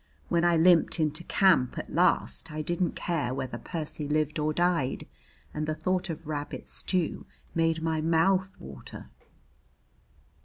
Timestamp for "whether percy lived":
3.35-4.39